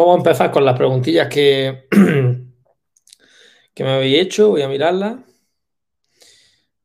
[0.00, 1.86] Vamos a empezar con las preguntillas que,
[3.74, 4.48] que me habéis hecho.
[4.48, 5.18] Voy a mirarlas.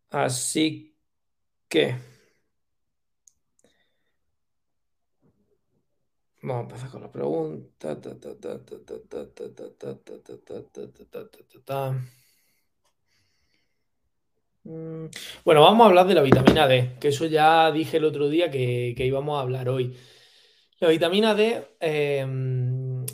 [0.09, 0.95] Así
[1.69, 1.95] que...
[6.41, 7.97] Vamos a empezar con la pregunta.
[15.43, 18.51] Bueno, vamos a hablar de la vitamina D, que eso ya dije el otro día
[18.51, 19.95] que, íbamos a hablar hoy.
[20.79, 21.65] La vitamina D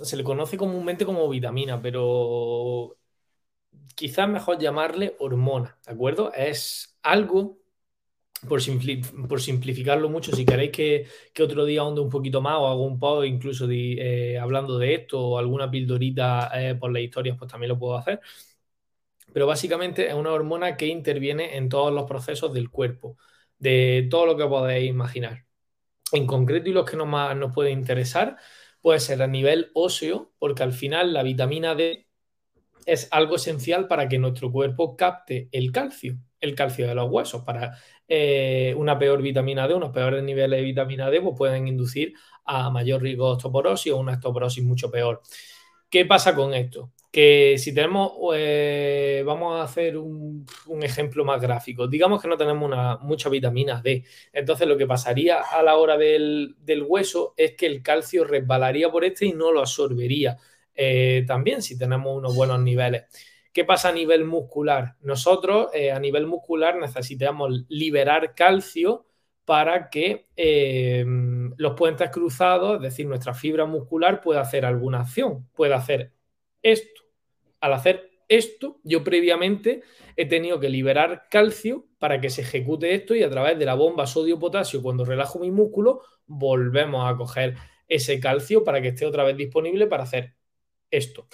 [0.04, 2.98] se le conoce comúnmente como vitamina, pero
[3.96, 6.34] quizás mejor llamarle hormona, ¿de acuerdo?
[6.34, 7.62] Es algo
[8.48, 11.08] por, simplificarlo mucho, si queréis que,
[11.44, 15.20] otro día onde un poquito más o hago un post incluso eh, hablando de esto
[15.20, 18.20] o alguna pildorita eh, por las historias, pues también lo puedo hacer.
[19.34, 23.18] Pero básicamente es una hormona que interviene en todos los procesos del cuerpo,
[23.60, 25.46] de todo lo que podéis imaginar.
[26.12, 28.38] En concreto y los que más nos puede interesar,
[28.82, 32.07] puede ser a nivel óseo, porque al final la vitamina D
[32.85, 37.43] es algo esencial para que nuestro cuerpo capte el calcio, el calcio de los huesos,
[37.43, 42.13] para eh, una peor vitamina D, unos peores niveles de vitamina D, pues pueden inducir
[42.46, 45.21] a mayor riesgo de osteoporosis o una osteoporosis mucho peor.
[45.90, 46.91] ¿Qué pasa con esto?
[47.12, 50.45] Que si tenemos, eh, vamos a hacer un,
[50.81, 55.41] ejemplo más gráfico, digamos que no tenemos una, mucha vitamina D, entonces lo que pasaría
[55.41, 56.55] a la hora del,
[56.87, 60.37] hueso es que el calcio resbalaría por este y no lo absorbería.
[60.73, 63.03] Eh, también si tenemos unos buenos niveles.
[63.51, 64.96] ¿Qué pasa a nivel muscular?
[65.01, 69.06] Nosotros eh, a nivel muscular necesitamos liberar calcio
[69.46, 70.28] para que
[71.57, 76.13] los puentes cruzados, es decir, nuestra fibra muscular, pueda hacer alguna acción, pueda hacer
[76.62, 77.00] esto.
[77.62, 79.81] Al hacer esto, yo previamente
[80.17, 83.75] he tenido que liberar calcio para que se ejecute esto y a través de la
[83.75, 87.56] bomba sodio-potasio, cuando relajo mi músculo, volvemos a coger
[87.88, 90.34] ese calcio para que esté otra vez disponible para hacer
[90.90, 91.28] esto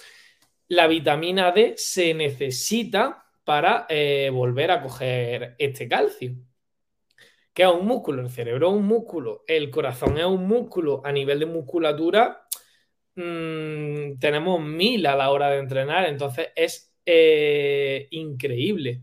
[0.68, 6.34] la vitamina D se necesita para eh, volver a coger este calcio.
[7.54, 11.10] Que es un músculo, el cerebro es un músculo, el corazón es un músculo, a
[11.10, 12.46] nivel de musculatura
[13.18, 19.02] mm, tenemos mil a la hora de entrenar, entonces es eh, increíble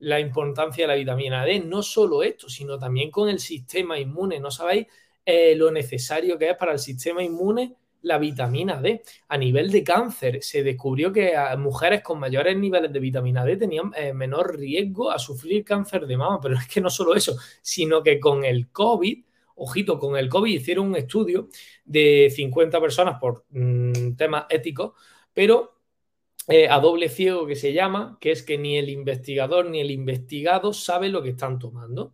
[0.00, 4.40] la importancia de la vitamina D, no solo esto, sino también con el sistema inmune,
[4.40, 4.86] no sabéis
[5.24, 9.02] eh, lo necesario que es para el sistema inmune la vitamina D.
[9.28, 13.92] A nivel de cáncer, se descubrió que mujeres con mayores niveles de vitamina D tenían
[13.96, 16.38] eh, menor riesgo a sufrir cáncer de mama.
[16.40, 20.54] Pero es que no solo eso, sino que con el COVID, ojito, con el COVID
[20.54, 21.48] hicieron un estudio
[21.84, 24.92] de 50 personas por mm, temas éticos,
[25.32, 25.80] pero
[26.48, 29.90] eh, a doble ciego que se llama, que es que ni el investigador ni el
[29.90, 32.12] investigado sabe lo que están tomando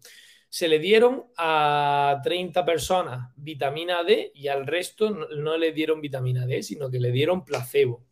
[0.51, 6.45] se le dieron a 30 personas vitamina D y al resto no, le dieron vitamina
[6.45, 8.05] D, sino que le dieron placebo.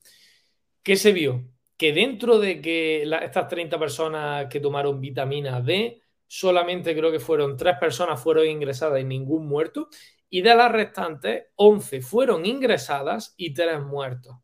[0.82, 1.44] ¿Qué se vio?
[1.76, 7.56] Que dentro de que estas 30 personas que tomaron vitamina D, solamente creo que fueron
[7.56, 9.88] 3 personas fueron ingresadas y ningún muerto,
[10.30, 14.36] y de las restantes, 11 fueron ingresadas y 3 muertos.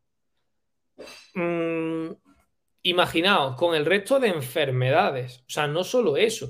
[1.35, 2.11] Mm,
[2.81, 6.49] imaginaos, con el resto de enfermedades, o sea, no solo eso,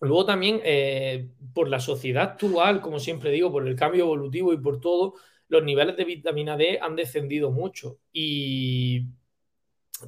[0.00, 4.58] Luego también, eh, por la sociedad actual, como siempre digo, por el cambio evolutivo y
[4.58, 5.14] por todo,
[5.48, 7.98] los niveles de vitamina D han descendido mucho.
[8.12, 9.06] Y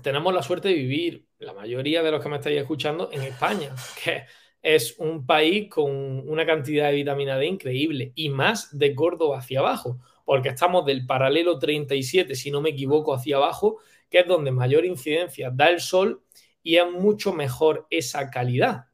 [0.03, 3.75] tenemos la suerte de vivir, la mayoría de los que me estáis escuchando, en España,
[4.05, 4.25] que
[4.63, 9.61] es un país con una cantidad de vitamina D increíble y más de gordo hacia
[9.61, 13.79] abajo, porque estamos del paralelo 37, si no me equivoco, hacia abajo,
[14.11, 16.23] que es donde mayor incidencia da el sol
[16.63, 18.87] y es mucho mejor esa calidad.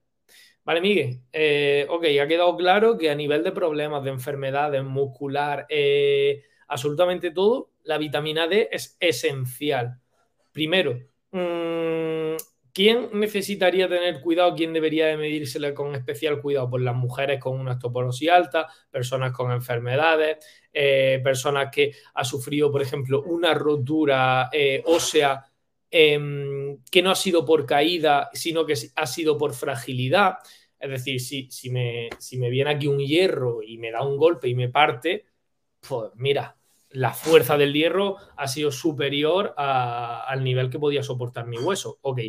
[0.65, 1.21] Vale, Miguel.
[1.32, 7.31] Eh, ok, ha quedado claro que a nivel de problemas, de enfermedades muscular, eh, absolutamente
[7.31, 10.00] todo, la vitamina D es esencial.
[10.55, 10.99] Primero,
[11.33, 12.37] mm,
[12.73, 14.55] ¿quién necesitaría tener cuidado?
[14.55, 16.71] ¿Quién debería de medírsele con especial cuidado?
[16.71, 20.39] Pues las mujeres con una osteoporosis alta, personas con enfermedades,
[20.73, 24.49] eh, personas que ha sufrido, por ejemplo, una rotura
[24.87, 25.45] ósea
[25.97, 30.39] Em, que no ha sido por caída, sino que ha sido por fragilidad.
[30.77, 34.49] Es decir, si, me, si me viene aquí un hierro y me da un golpe
[34.49, 35.27] y me parte,
[35.89, 36.57] pues mira,
[36.94, 41.99] la fuerza del hierro ha sido superior al nivel que podía soportar mi hueso.
[42.02, 42.20] Ok.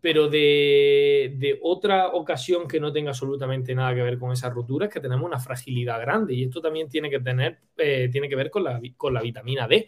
[0.00, 4.92] Pero de, otra ocasión que no tenga absolutamente nada que ver con esa rotura es
[4.92, 8.50] que tenemos una fragilidad grande y esto también tiene que, tener, eh, tiene que ver
[8.50, 9.86] con la, con la vitamina D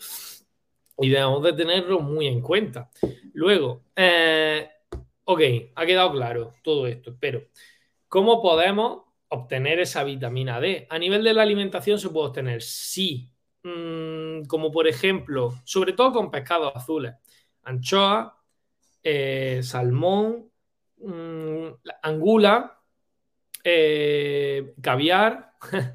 [0.99, 2.91] y debemos de tenerlo muy en cuenta.
[3.33, 4.69] Luego, eh,
[5.25, 5.41] ok,
[5.75, 7.49] ha quedado claro todo esto, pero
[8.09, 10.87] ¿cómo podemos obtener esa vitamina D?
[10.91, 13.34] A nivel de la alimentación se puede obtener, sí,
[13.65, 17.15] mm, como por ejemplo, sobre todo con pescados azules,
[17.65, 18.41] anchoa,
[19.03, 20.51] eh, salmón,
[20.99, 21.67] mm,
[22.03, 22.81] angula,
[23.65, 25.53] eh, caviar.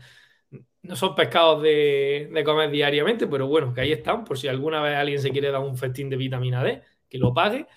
[0.81, 4.81] no son pescados de, de, comer diariamente, pero bueno, que ahí están, por si alguna
[4.81, 7.67] vez alguien se quiere dar un festín de vitamina D, que lo pague.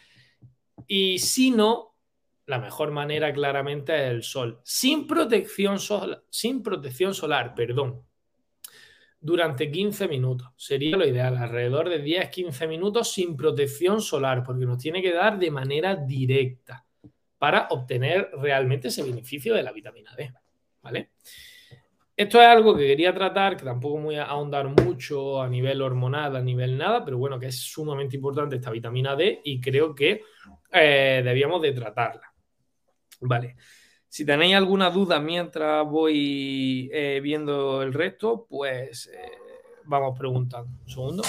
[0.87, 1.97] Y si no,
[2.47, 8.03] la mejor manera claramente es el sol, sin protección, solar, sin protección solar, perdón,
[9.23, 10.49] durante 15 minutos.
[10.57, 15.39] Sería lo ideal, alrededor de 10-15 minutos sin protección solar, porque nos tiene que dar
[15.39, 16.85] de manera directa
[17.39, 20.33] para obtener realmente ese beneficio de la vitamina D.
[20.83, 21.13] ¿Vale?
[22.17, 26.37] Esto es algo que quería tratar, que tampoco voy a ahondar mucho a nivel hormonal,
[26.37, 30.23] a nivel nada, pero bueno, que es sumamente importante esta vitamina D y creo que
[30.71, 32.33] eh, debíamos de tratarla.
[33.21, 33.57] Vale.
[34.13, 39.33] Si tenéis alguna duda mientras voy eh, viendo el resto, pues eh,
[39.85, 40.69] vamos preguntando.
[40.85, 41.23] Un segundo.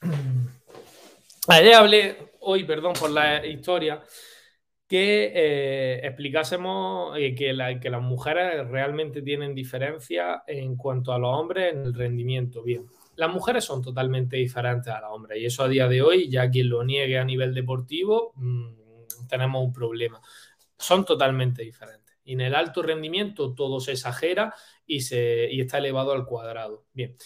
[1.46, 4.02] Ayer hablé, hoy, perdón por la historia,
[4.88, 7.32] que eh, explicásemos que,
[7.80, 12.64] que, las mujeres realmente tienen diferencia en cuanto a los hombres en el rendimiento.
[12.64, 12.84] Bien,
[13.16, 16.50] las mujeres son totalmente diferentes a los hombres y eso a día de hoy, ya
[16.50, 18.68] quien lo niegue a nivel deportivo, mmm,
[19.28, 20.20] tenemos un problema.
[20.78, 22.16] Son totalmente diferentes.
[22.24, 24.54] Y en el alto rendimiento todo se exagera
[24.86, 26.84] y, se, y está elevado al cuadrado.
[26.92, 27.16] Bien,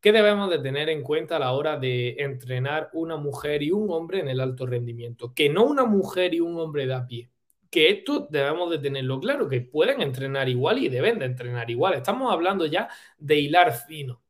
[0.00, 3.90] ¿qué debemos de tener en cuenta a la hora de entrenar una mujer y un
[3.90, 5.34] hombre en el alto rendimiento?
[5.34, 7.30] Que no una mujer y un hombre de a pie.
[7.70, 11.94] Que esto debemos de tenerlo claro, que pueden entrenar igual y deben de entrenar igual.
[11.94, 14.22] Estamos hablando ya de hilar fino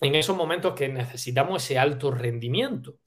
[0.00, 2.98] en esos momentos que necesitamos ese alto rendimiento.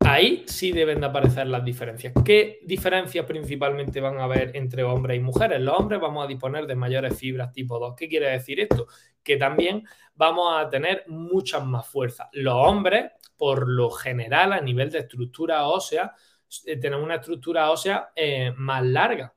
[0.00, 2.12] Ahí sí deben de aparecer las diferencias.
[2.24, 5.60] ¿Qué diferencias principalmente van a haber entre hombres y mujeres?
[5.60, 7.94] Los hombres vamos a disponer de mayores fibras tipo 2.
[7.96, 8.86] ¿Qué quiere decir esto?
[9.22, 9.84] Que también
[10.14, 12.28] vamos a tener muchas más fuerzas.
[12.32, 16.14] Los hombres, por lo general, a nivel de estructura ósea,
[16.66, 19.34] eh, tenemos una estructura ósea eh, más larga.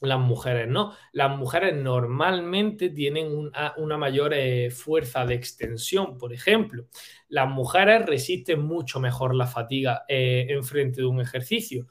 [0.00, 0.94] Las mujeres no.
[1.12, 6.18] Las mujeres normalmente tienen una, mayor eh, fuerza de extensión.
[6.18, 6.86] Por ejemplo,
[7.28, 11.86] las mujeres resisten mucho mejor la fatiga eh, en frente de un ejercicio.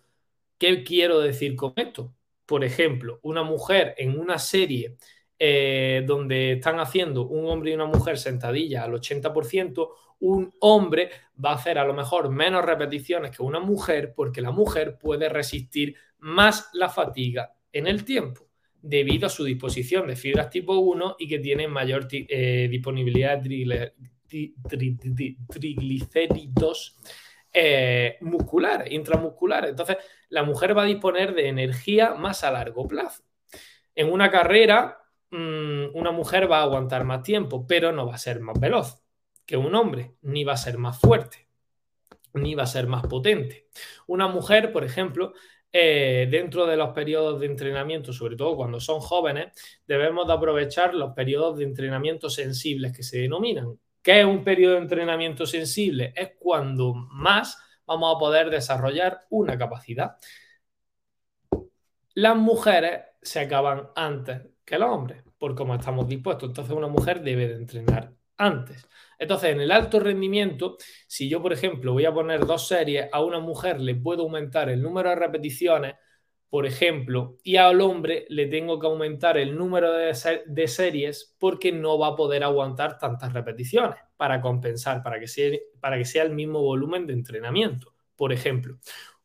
[0.57, 2.13] ¿Qué quiero decir con esto?
[2.45, 4.97] Por ejemplo, una mujer en una serie
[5.37, 11.09] eh, donde están haciendo un hombre y una mujer sentadilla al 80%, un hombre
[11.43, 15.27] va a hacer a lo mejor menos repeticiones que una mujer porque la mujer puede
[15.27, 18.47] resistir más la fatiga en el tiempo
[18.81, 23.93] debido a su disposición de fibras tipo 1 y que tiene mayor eh, disponibilidad de
[25.49, 26.97] triglicéridos
[27.51, 29.71] eh, musculares, intramusculares.
[29.71, 29.97] Entonces,
[30.29, 33.23] la mujer va a disponer de energía más a largo plazo.
[33.93, 34.99] En una carrera,
[35.31, 39.03] mm, una mujer va a aguantar más tiempo, pero no va a ser más veloz
[39.45, 41.47] que un hombre, ni va a ser más fuerte,
[42.33, 43.67] ni va a ser más potente.
[44.07, 45.33] Una mujer, por ejemplo,
[45.77, 49.51] eh, dentro de los periodos de entrenamiento, sobre todo cuando son jóvenes,
[49.85, 53.77] debemos de aprovechar los periodos de entrenamiento sensibles que se denominan.
[54.01, 56.13] ¿Qué es un periodo de entrenamiento sensible?
[56.15, 60.15] Es cuando más vamos a poder desarrollar una capacidad.
[62.13, 66.49] Las mujeres se acaban antes que los hombres, por cómo estamos dispuestos.
[66.49, 68.87] Entonces una mujer debe de entrenar antes.
[69.17, 70.77] Entonces, en el alto rendimiento,
[71.07, 74.69] si yo, por ejemplo, voy a poner dos series, a una mujer le puedo aumentar
[74.69, 75.95] el número de repeticiones,
[76.49, 81.97] por ejemplo, y al hombre le tengo que aumentar el número de, series porque no
[81.97, 86.33] va a poder aguantar tantas repeticiones para compensar, para que, sea, para que sea el
[86.33, 87.93] mismo volumen de entrenamiento.
[88.15, 88.77] Por ejemplo,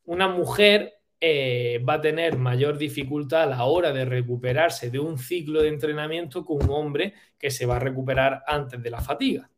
[0.05, 5.19] una mujer eh, va a tener mayor dificultad a la hora de recuperarse de un
[5.19, 9.51] ciclo de entrenamiento que un hombre que se va a recuperar antes de la fatiga.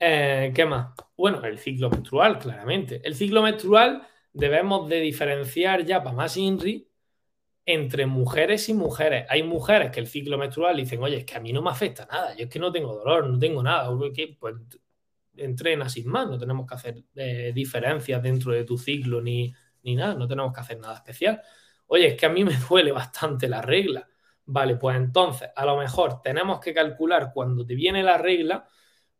[0.00, 0.94] Eh, ¿Qué más?
[1.16, 3.00] Bueno, el ciclo menstrual, claramente.
[3.04, 6.88] El ciclo menstrual debemos de diferenciar ya para más INRI
[7.66, 9.26] entre mujeres y mujeres.
[9.28, 12.06] Hay mujeres que el ciclo menstrual dicen, oye, es que a mí no me afecta
[12.10, 13.88] nada, yo es que no tengo dolor, no tengo nada,
[14.40, 14.56] pues
[15.36, 19.94] entrena sin más, no tenemos que hacer eh, diferencias dentro de tu ciclo ni, ni
[19.94, 21.42] nada, no tenemos que hacer nada especial.
[21.86, 24.08] Oye, es que a mí me duele bastante la regla.
[24.44, 28.66] Vale, pues entonces a lo mejor tenemos que calcular cuando te viene la regla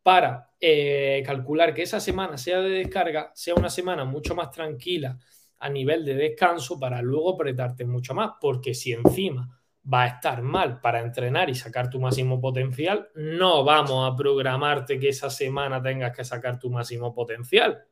[0.03, 5.17] para eh, calcular que esa semana sea de descarga, sea una semana mucho más tranquila
[5.61, 9.49] a nivel de descanso para luego apretarte mucho más, porque si encima
[9.93, 14.99] va a estar mal para entrenar y sacar tu máximo potencial, no vamos a programarte
[14.99, 17.85] que esa semana tengas que sacar tu máximo potencial,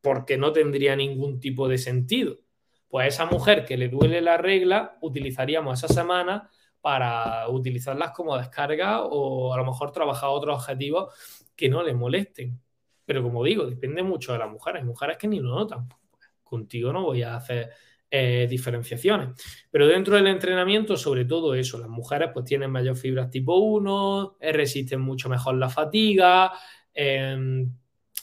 [0.00, 2.38] porque no tendría ningún tipo de sentido.
[2.88, 6.50] Pues esa mujer que le duele la regla, utilizaríamos esa semana
[6.80, 11.14] para utilizarlas como descarga o a lo mejor trabajar otros objetivos
[11.54, 12.60] que no le molesten.
[13.04, 14.84] Pero como digo, depende mucho de las mujeres.
[14.84, 15.88] Mujeres que ni lo notan.
[16.42, 17.70] Contigo no voy a hacer
[18.10, 19.30] eh, diferenciaciones.
[19.70, 24.38] Pero dentro del entrenamiento, sobre todo eso, las mujeres pues tienen mayor fibras tipo 1,
[24.40, 26.52] eh, resisten mucho mejor la fatiga,
[26.94, 27.70] em,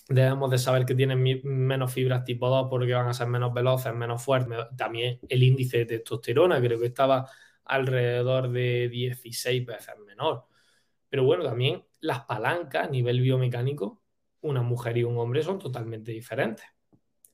[0.08, 3.94] debemos de saber que tienen menos fibras tipo 2 porque van a ser menos veloces,
[3.94, 4.58] menos fuertes.
[4.78, 7.30] También el índice de testosterona creo que estaba
[7.66, 10.46] alrededor de 16 veces menor.
[11.10, 14.02] Pero bueno, también las palancas a nivel biomecánico,
[14.42, 16.75] una mujer y un hombre son totalmente diferentes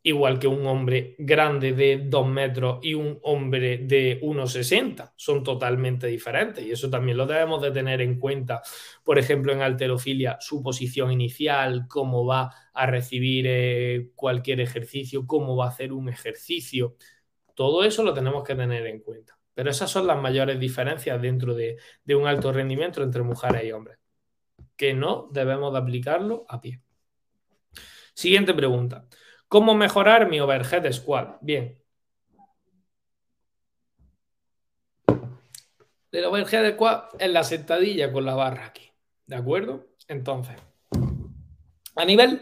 [0.03, 5.13] igual que un hombre grande de 2 metros y un hombre de 1,60.
[5.15, 8.61] Son totalmente diferentes y eso también lo debemos de tener en cuenta.
[9.03, 15.55] Por ejemplo, en alterofilia, su posición inicial, cómo va a recibir eh, cualquier ejercicio, cómo
[15.55, 16.95] va a hacer un ejercicio.
[17.53, 19.37] Todo eso lo tenemos que tener en cuenta.
[19.53, 23.71] Pero esas son las mayores diferencias dentro de, de un alto rendimiento entre mujeres y
[23.71, 23.99] hombres,
[24.75, 26.81] que no debemos de aplicarlo a pie.
[28.13, 29.07] Siguiente pregunta.
[29.51, 31.37] ¿Cómo mejorar mi overhead squat?
[31.41, 31.77] Bien.
[36.09, 38.89] El overhead squat es la sentadilla con la barra aquí.
[39.25, 39.89] ¿De acuerdo?
[40.07, 40.55] Entonces,
[41.97, 42.41] a nivel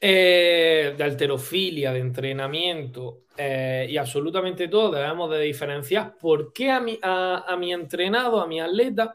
[0.00, 6.80] eh, de alterofilia, de entrenamiento eh, y absolutamente todo, debemos de diferenciar por qué a
[6.80, 9.14] mi, entrenado, a mi atleta,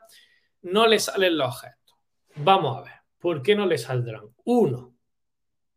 [0.61, 1.97] no le salen los gestos.
[2.35, 4.33] Vamos a ver, ¿por qué no le saldrán?
[4.45, 4.95] Uno,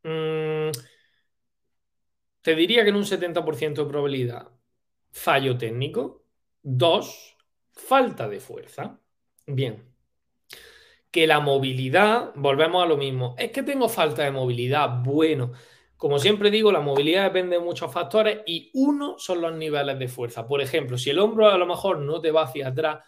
[0.04, 0.70] mmm,
[2.46, 4.48] te diría que en un 70% de probabilidad,
[5.10, 6.22] fallo técnico.
[6.62, 7.36] Dos,
[7.72, 9.00] falta de fuerza.
[9.48, 9.92] Bien.
[11.10, 13.34] Que la movilidad, volvemos a lo mismo.
[13.36, 15.02] Es que tengo falta de movilidad.
[15.02, 15.54] Bueno,
[15.96, 20.06] como siempre digo, la movilidad depende de muchos factores y uno son los niveles de
[20.06, 20.46] fuerza.
[20.46, 23.00] Por ejemplo, si el hombro a lo mejor no te va hacia atrás,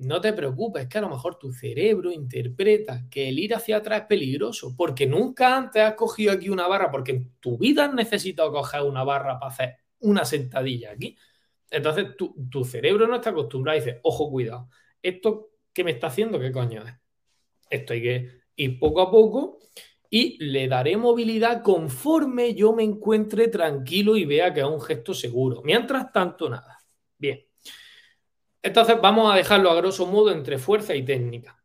[0.00, 4.02] no te preocupes, que a lo mejor tu cerebro interpreta que el ir hacia atrás
[4.02, 7.94] es peligroso, porque nunca antes has cogido aquí una barra, porque en tu vida has
[7.94, 11.16] necesitado coger una barra para hacer una sentadilla aquí.
[11.70, 14.68] Entonces tu, tu cerebro no está acostumbrado y dice, ojo, cuidado,
[15.02, 16.94] esto que me está haciendo, ¿qué coño es?
[17.68, 19.58] Esto hay que ir poco a poco
[20.10, 25.14] y le daré movilidad conforme yo me encuentre tranquilo y vea que es un gesto
[25.14, 25.62] seguro.
[25.62, 26.78] Mientras tanto, nada.
[27.16, 27.49] Bien.
[28.62, 31.60] Entonces vamos a dejarlo a grosso modo entre fuerza y técnica.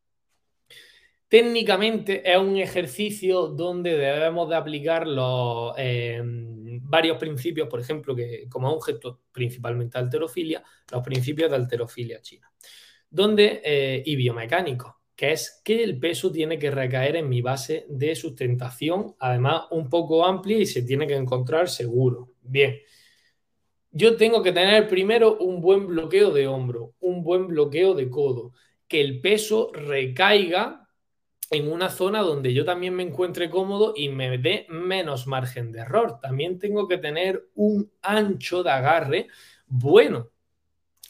[1.28, 8.48] Técnicamente es un ejercicio donde debemos de aplicar los eh, varios principios, por ejemplo, que
[8.50, 12.52] como un gesto principalmente alterofilia, los principios de alterofilia china,
[13.10, 17.86] donde eh, y biomecánico, que es que el peso tiene que recaer en mi base
[17.90, 22.34] de sustentación, además un poco amplia y se tiene que encontrar seguro.
[22.42, 22.78] Bien,
[23.96, 28.52] yo tengo que tener primero un buen bloqueo de hombro, un buen bloqueo de codo,
[28.90, 30.90] que el peso recaiga
[31.50, 35.80] en una zona donde yo también me encuentre cómodo y me dé menos margen de
[35.80, 36.20] error.
[36.20, 39.28] También tengo que tener un ancho de agarre
[39.68, 40.30] bueno,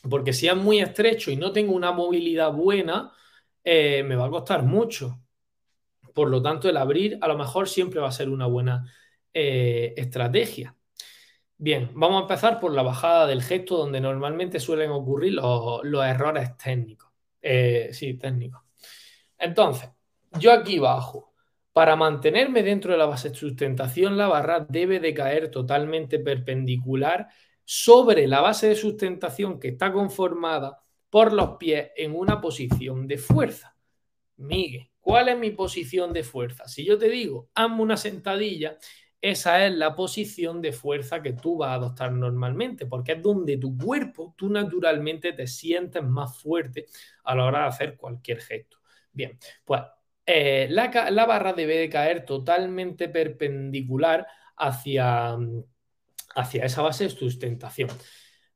[0.08, 3.12] porque si es muy estrecho y no tengo una movilidad buena,
[3.64, 5.20] eh, me va a costar mucho.
[6.14, 8.86] Por lo tanto, el abrir a lo mejor siempre va a ser una buena
[9.34, 10.76] eh, estrategia.
[11.58, 16.58] Bien, vamos a empezar por la bajada del gesto, donde normalmente suelen ocurrir los, errores
[16.58, 17.10] técnicos.
[17.42, 18.62] Eh, sí, técnicos.
[19.38, 19.90] Entonces,
[20.40, 21.34] yo aquí bajo.
[21.72, 27.28] Para mantenerme dentro de la base de sustentación, la barra debe de caer totalmente perpendicular
[27.64, 33.18] sobre la base de sustentación que está conformada por los pies en una posición de
[33.18, 33.76] fuerza.
[34.38, 36.68] Miguel, ¿cuál es mi posición de fuerza?
[36.68, 38.78] Si yo te digo, hazme una sentadilla,
[39.32, 43.58] esa es la posición de fuerza que tú vas a adoptar normalmente, porque es donde
[43.58, 46.86] tu cuerpo, tú naturalmente te sientes más fuerte
[47.24, 48.78] a la hora de hacer cualquier gesto.
[49.12, 49.82] Bien, pues
[50.28, 54.28] eh, la, barra debe de caer totalmente perpendicular
[54.58, 55.36] hacia,
[56.36, 57.90] hacia esa base de sustentación.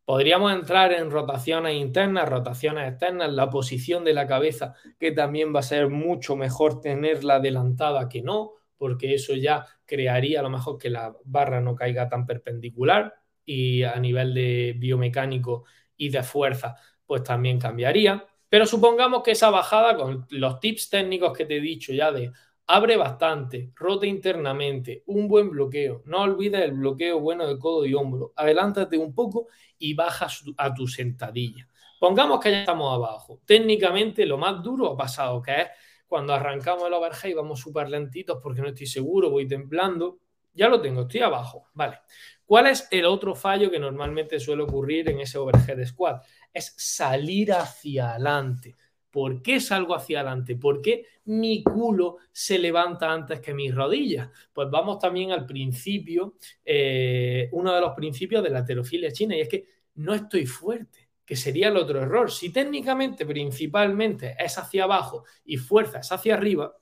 [0.05, 5.61] Podríamos entrar en rotaciones internas, rotaciones externas, la posición de la cabeza, que también va
[5.61, 10.79] a ser mucho mejor tenerla adelantada que no, porque eso ya crearía a lo mejor
[10.79, 13.13] que la barra no caiga tan perpendicular
[13.45, 15.65] y a nivel de biomecánico
[15.97, 18.25] y de fuerza, pues también cambiaría.
[18.47, 22.31] Pero supongamos que esa bajada con los tips técnicos que te he dicho ya de
[22.67, 27.95] abre bastante, rote internamente, un buen bloqueo, no olvides el bloqueo bueno de codo y
[27.95, 31.67] hombro, adelántate un poco y baja a tu sentadilla.
[31.99, 33.41] Pongamos que ya estamos abajo.
[33.45, 35.67] Técnicamente lo más duro ha pasado, que es
[36.09, 40.19] cuando arrancamos el overhead vamos súper lentitos porque no estoy seguro, voy temblando.
[40.53, 41.99] ya lo tengo, estoy abajo, vale.
[42.45, 46.23] ¿Cuál es el otro fallo que normalmente suele ocurrir en ese overhead squat?
[46.51, 48.75] Es salir hacia adelante.
[49.11, 50.55] ¿Por qué salgo hacia adelante?
[50.55, 54.29] ¿Por qué mi culo se levanta antes que mis rodillas?
[54.51, 56.35] Pues vamos también al principio,
[56.65, 61.08] eh, uno de los principios de la heterofilia china, y es que no estoy fuerte,
[61.29, 62.31] que sería el otro error.
[62.31, 66.75] Si técnicamente, principalmente, es hacia abajo y fuerza es hacia arriba,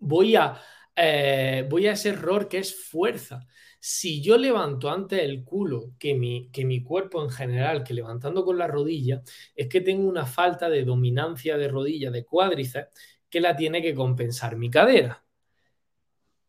[0.00, 0.60] voy a,
[0.94, 3.46] eh, voy a ese error que es fuerza.
[3.80, 8.44] Si yo levanto antes el culo que mi, que mi cuerpo en general, que levantando
[8.44, 9.22] con la rodilla,
[9.54, 12.90] es que tengo una falta de dominancia de rodilla, de cuádriceps,
[13.30, 15.24] que la tiene que compensar mi cadera.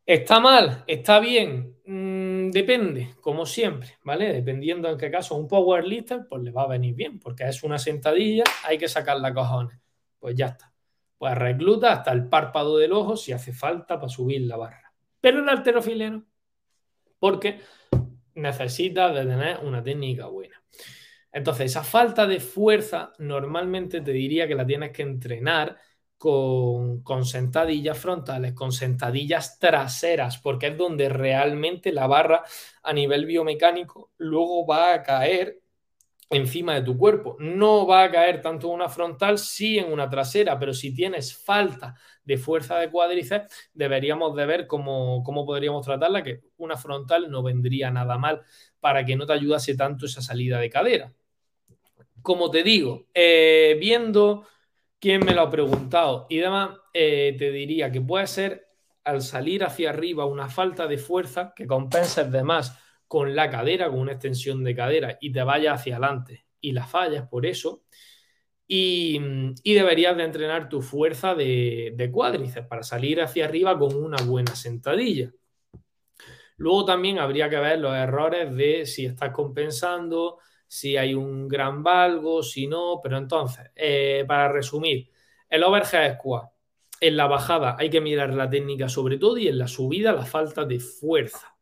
[0.05, 0.83] ¿Está mal?
[0.85, 1.77] ¿Está bien?
[2.51, 4.33] Depende, como siempre, ¿vale?
[4.33, 7.77] Dependiendo en qué caso un powerlifter, pues le va a venir bien, porque es una
[7.77, 9.79] sentadilla, hay que sacar la cojones.
[10.19, 10.73] Pues ya está.
[11.17, 14.93] Pues recluta hasta el párpado del ojo si hace falta para subir la barra.
[15.19, 16.23] Pero el alterofilero
[17.19, 17.59] porque
[18.35, 20.61] necesitas de tener una técnica buena.
[21.31, 25.77] Entonces, esa falta de fuerza normalmente te diría que la tienes que entrenar
[26.19, 32.43] con, sentadillas frontales, con sentadillas traseras, porque es donde realmente la barra
[32.83, 35.61] a nivel biomecánico luego va a caer
[36.29, 37.37] encima de tu cuerpo.
[37.39, 41.37] No va a caer tanto en una frontal, sí en una trasera, pero si tienes
[41.37, 41.95] falta
[42.25, 47.91] de fuerza de cuádriceps, deberíamos de ver cómo, podríamos tratarla, que una frontal no vendría
[47.91, 48.41] nada mal
[48.81, 51.13] para que no te ayudase tanto esa salida de cadera.
[52.21, 54.45] Como te digo, eh, viendo
[54.99, 58.67] quién me lo ha preguntado y demás, eh, te diría que puede ser
[59.03, 62.77] al salir hacia arriba una falta de fuerza que compenses de más
[63.07, 66.85] con la cadera, con una extensión de cadera y te vayas hacia adelante y la
[66.85, 67.83] fallas por eso.
[68.67, 69.19] Y,
[69.63, 74.55] deberías de entrenar tu fuerza de, de cuádriceps para salir hacia arriba con una buena
[74.55, 75.31] sentadilla.
[76.57, 80.37] Luego también habría que ver los errores de si estás compensando,
[80.69, 83.01] si hay un gran valgo, si no.
[83.03, 85.09] Pero entonces, eh, para resumir,
[85.49, 86.51] el overhead squat,
[87.01, 90.25] en la bajada hay que mirar la técnica sobre todo y en la subida la
[90.25, 91.55] falta de fuerza.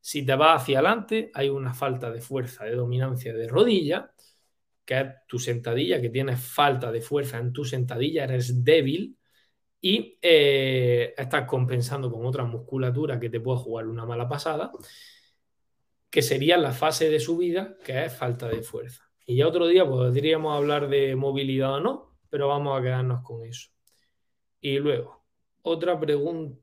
[0.00, 4.12] Si te vas hacia adelante, hay una falta de fuerza, de dominancia de rodilla,
[4.84, 9.16] que es tu sentadilla, que tienes falta de fuerza en tu sentadilla, eres débil
[9.80, 14.70] y eh, estás compensando con otra musculatura que te puede jugar una mala pasada,
[16.14, 19.02] que sería la fase de subida, que es falta de fuerza.
[19.26, 23.44] Y ya otro día podríamos hablar de movilidad o no, pero vamos a quedarnos con
[23.44, 23.70] eso.
[24.60, 25.24] Y luego,
[25.62, 26.60] otra pregunta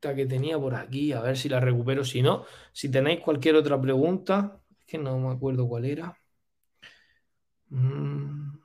[0.00, 3.78] que tenía por aquí, a ver si la recupero, si no, si tenéis cualquier otra
[3.78, 6.16] pregunta, es que no me acuerdo cuál era.
[7.70, 8.58] Mm.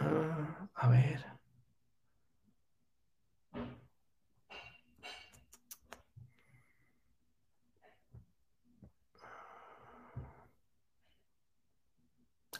[0.00, 1.29] Ah, a ver.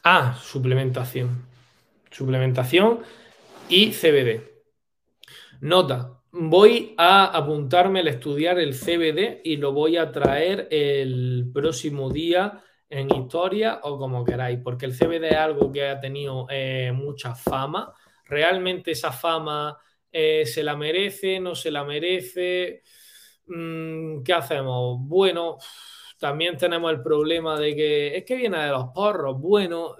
[0.03, 1.45] Ah, suplementación.
[2.09, 3.01] Suplementación
[3.69, 4.41] y CBD.
[5.61, 12.09] Nota, voy a apuntarme al estudiar el CBD y lo voy a traer el próximo
[12.09, 16.91] día en historia o como queráis, porque el CBD es algo que ha tenido eh,
[16.93, 17.93] mucha fama.
[18.25, 19.77] Realmente esa fama
[20.11, 22.81] eh, se la merece, no se la merece.
[23.45, 24.97] Mm, ¿Qué hacemos?
[24.99, 25.57] Bueno,
[26.21, 29.41] también tenemos el problema de que es que viene de los porros.
[29.41, 29.95] Bueno,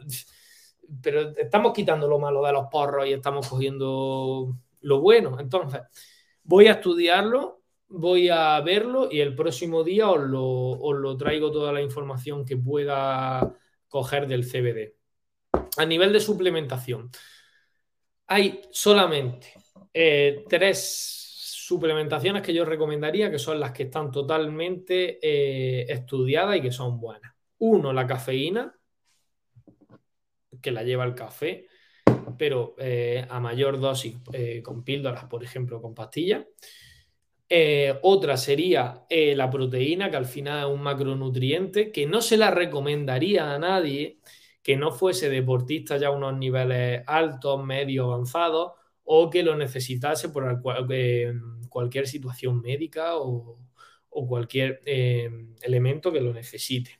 [1.01, 5.39] pero estamos quitando lo malo de los porros y estamos cogiendo lo bueno.
[5.39, 5.81] Entonces,
[6.43, 11.81] voy a estudiarlo, voy a verlo y el próximo día os lo, traigo toda la
[11.81, 13.57] información que pueda
[13.87, 14.93] coger del CBD.
[15.75, 17.09] A nivel de suplementación,
[18.27, 19.53] hay solamente
[19.91, 21.20] eh, tres
[21.71, 26.99] suplementaciones que yo recomendaría, que son las que están totalmente eh, estudiadas y que son
[26.99, 27.33] buenas.
[27.59, 28.75] Uno, la cafeína,
[30.61, 31.67] que la lleva el café
[32.37, 36.45] pero eh, a mayor dosis eh, con píldoras, por ejemplo, con pastillas.
[38.01, 43.53] Otra sería la proteína, que al final es un macronutriente, que no se la recomendaría
[43.53, 44.19] a nadie
[44.63, 50.29] que no fuese deportista ya a unos niveles altos, medios, avanzados, o que lo necesitase
[50.29, 50.61] por
[51.69, 53.59] cualquier situación médica o,
[54.09, 54.81] cualquier
[55.61, 56.99] elemento que lo necesite.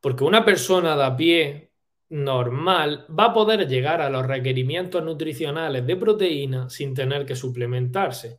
[0.00, 1.72] Porque una persona de a pie
[2.10, 8.38] normal va a poder llegar a los requerimientos nutricionales de proteína sin tener que suplementarse,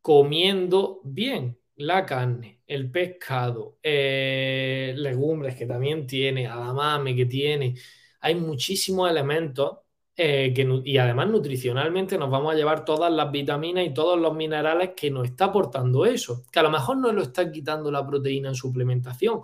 [0.00, 7.74] comiendo bien la carne, el pescado, eh, legumbres que también tiene, adamame que tiene.
[8.20, 9.78] Hay muchísimos elementos
[10.16, 14.90] eh, y además nutricionalmente nos vamos a llevar todas las vitaminas y todos los minerales
[14.96, 18.50] que nos está aportando eso, que a lo mejor no lo está quitando la proteína
[18.50, 19.42] en suplementación.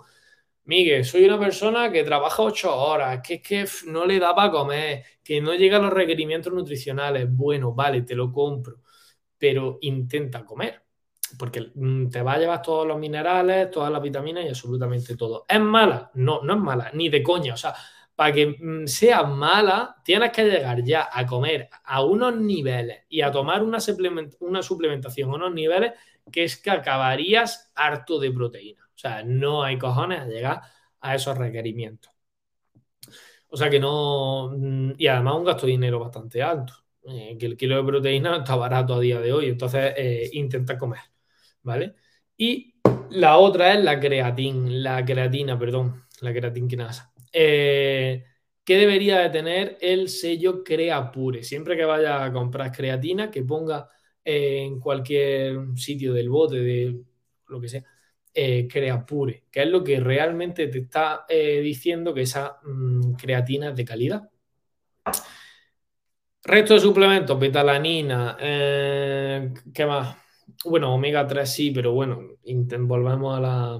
[0.65, 4.51] Miguel, soy una persona que trabaja ocho horas, que es que no le da para
[4.51, 7.27] comer, que no llega a los requerimientos nutricionales.
[7.29, 8.81] Bueno, vale, te lo compro,
[9.37, 10.83] pero intenta comer,
[11.37, 15.45] porque mm, te va a llevar todos los minerales, todas las vitaminas y absolutamente todo.
[15.49, 16.11] ¿Es mala?
[16.13, 17.55] No, no es mala, ni de coña.
[17.55, 17.73] O sea,
[18.21, 23.21] para que mm, sea mala, tienes que llegar ya a comer a unos niveles y
[23.21, 25.93] a tomar una, suplementación a unos niveles
[26.31, 28.83] que es que acabarías harto de proteína.
[28.93, 30.61] O sea, no hay cojones a llegar
[30.99, 32.11] a esos requerimientos.
[33.49, 34.51] O sea que no.
[34.55, 36.73] Mm, y además un gasto de dinero bastante alto.
[37.03, 39.49] Eh, que el kilo de proteína está barato a día de hoy.
[39.49, 41.01] Entonces, eh, intenta comer.
[41.63, 41.95] ¿Vale?
[42.37, 42.75] Y
[43.09, 47.10] la otra es la creatina, la creatina, perdón, la creatinquinasa.
[47.31, 48.25] Eh,
[48.63, 51.43] ¿Qué debería de tener el sello Creapure?
[51.43, 53.89] Siempre que vaya a comprar creatina, que ponga
[54.23, 57.01] eh, en cualquier sitio del bote, de
[57.47, 57.83] lo que sea,
[58.33, 63.75] eh, Creapure, que es lo que realmente te está diciendo que esa mm, creatina es
[63.75, 64.29] de calidad.
[66.43, 70.17] Resto de suplementos, betalanina, ¿qué más?
[70.65, 72.19] Bueno, omega 3 sí, pero bueno,
[72.79, 73.79] volvemos a la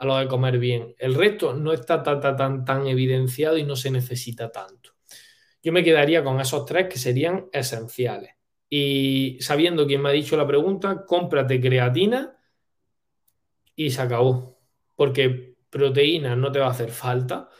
[0.00, 0.94] a lo de comer bien.
[0.98, 4.94] El resto no está tan, tan, tan evidenciado y no se necesita tanto.
[5.62, 8.30] Yo me quedaría con esos tres que serían esenciales.
[8.70, 12.34] Y sabiendo quién me ha dicho la pregunta, cómprate creatina
[13.76, 14.58] y se acabó.
[14.96, 17.50] Porque proteína no te va a hacer falta.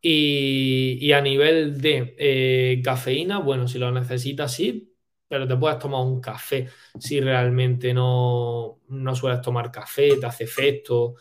[0.00, 4.92] Y, a nivel de eh, cafeína, bueno, si lo necesitas, sí,
[5.28, 10.44] pero te puedes tomar un café si realmente no, no sueles tomar café, te hace
[10.44, 11.14] efecto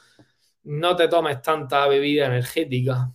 [0.63, 3.11] no te tomes tanta bebida energética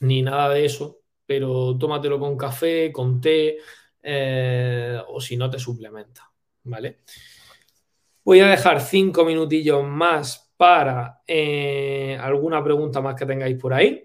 [0.00, 3.58] ni nada de eso, pero tómatelo con café, con té
[4.02, 6.30] eh, o si no te suplementa,
[6.64, 7.00] ¿vale?
[8.24, 14.04] Voy a dejar cinco minutillos más para eh, alguna pregunta más que tengáis por ahí.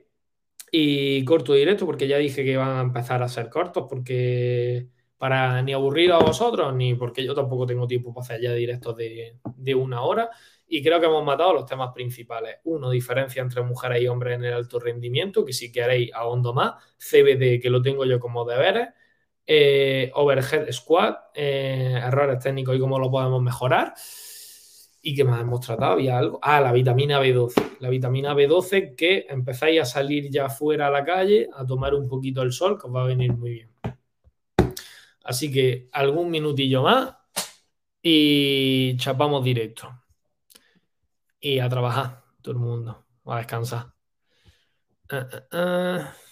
[0.72, 4.88] Y corto directo, porque ya dije que van a empezar a ser cortos, porque
[5.24, 8.98] para ni aburrir a vosotros, ni porque yo tampoco tengo tiempo para hacer ya directos
[8.98, 10.30] de, de una hora.
[10.68, 12.58] Y creo que hemos matado los temas principales.
[12.66, 16.74] Uno, diferencia entre mujeres y hombres en el alto rendimiento, que si queréis ahondo más.
[16.98, 18.90] CBD, que lo tengo yo como deberes.
[19.48, 23.94] Eh, overhead squat, eh, errores técnicos y cómo lo podemos mejorar.
[25.02, 25.94] ¿Y qué más hemos tratado?
[25.94, 26.38] Había algo.
[26.42, 27.78] Ah, la vitamina B12.
[27.80, 32.10] La vitamina B12 que empezáis a salir ya fuera a la calle, a tomar un
[32.10, 33.73] poquito el sol, que os va a venir muy bien.
[35.24, 37.16] Así que algún minutillo más
[38.02, 39.90] y chapamos directo
[41.40, 43.94] y a trabajar, todo el mundo, a descansar.
[45.12, 45.16] Uh,
[45.56, 46.24] uh, uh.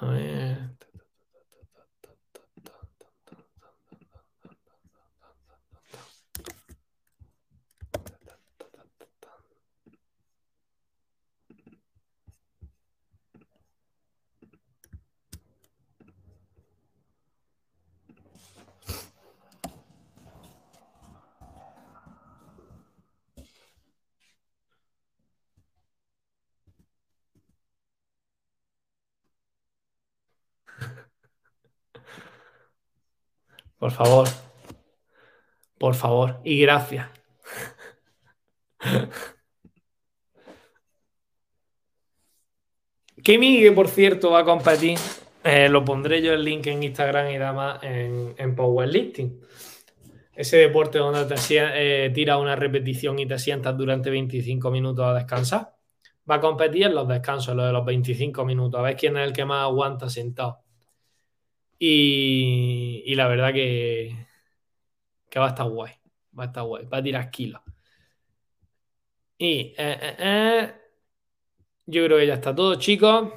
[0.00, 0.76] A ver.
[33.78, 34.28] Por favor.
[35.78, 36.40] Por favor.
[36.44, 37.08] Y gracias.
[43.22, 44.98] Que que por cierto, va a competir.
[45.42, 49.40] Eh, lo pondré yo el link en Instagram y demás en, en Powerlifting.
[50.34, 55.14] Ese deporte donde te eh, tiras una repetición y te sientas durante 25 minutos a
[55.14, 55.74] descansar.
[56.30, 58.78] Va a competir en los descansos, lo de los 25 minutos.
[58.78, 60.65] A ver quién es el que más aguanta sentado.
[61.78, 64.26] Y, la verdad que,
[65.30, 65.92] que va a estar guay.
[66.38, 66.86] Va a estar guay.
[66.86, 67.60] Va a tirar kilos.
[69.38, 70.74] Y eh, eh, eh,
[71.86, 73.30] yo creo que ya está todo, chicos.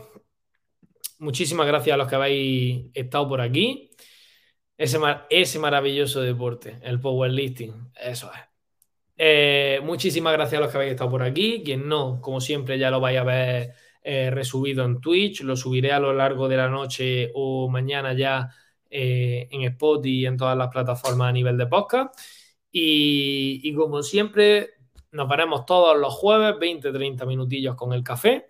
[1.19, 3.91] Muchísimas gracias a los que habéis estado por aquí.
[4.77, 4.97] Ese,
[5.29, 7.91] ese maravilloso deporte, el powerlifting.
[7.99, 8.31] Eso
[9.17, 9.81] es.
[9.83, 11.61] muchísimas gracias a los que habéis estado por aquí.
[11.65, 15.91] Quien no, como siempre, ya lo vais a ver eh, resubido en Twitch, lo subiré
[15.91, 18.49] a lo largo de la noche o mañana ya
[18.89, 22.17] eh, en Spotify y en todas las plataformas a nivel de podcast.
[22.71, 24.71] Y, como siempre,
[25.11, 28.49] nos veremos todos los jueves, 20-30 minutillos con el café,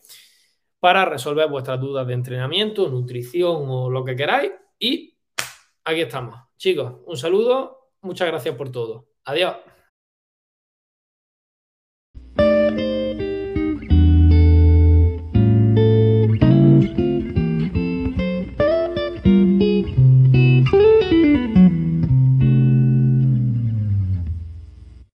[0.79, 4.51] para resolver vuestras dudas de entrenamiento, nutrición o lo que queráis.
[4.77, 5.17] Y
[5.83, 6.35] aquí estamos.
[6.57, 9.07] Chicos, un saludo, muchas gracias por todo.
[9.25, 9.68] Adiós.